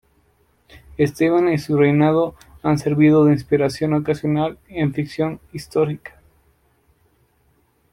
Esteban 0.97 1.53
y 1.53 1.59
su 1.59 1.77
reinado 1.77 2.33
han 2.63 2.79
servido 2.79 3.23
de 3.25 3.33
inspiración 3.33 3.93
ocasional 3.93 4.57
en 4.67 4.87
la 4.89 4.95
ficción 4.95 5.39
histórica. 5.53 6.19